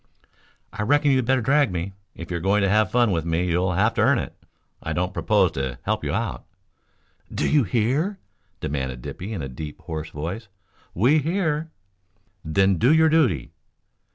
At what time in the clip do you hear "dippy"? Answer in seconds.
9.03-9.31